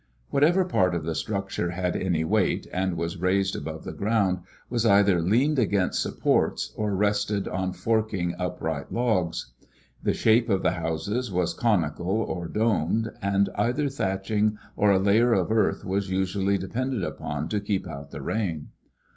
[0.31, 4.83] Whatever part of the structure had any weight and was raised above the ground was
[4.83, 9.51] either leaned against supports or rested on forking upright logs.
[10.01, 15.33] The shape of the houses was conical or domed, and either thatching or a layer
[15.33, 18.69] of earth was usually depended upon to keep out the rain.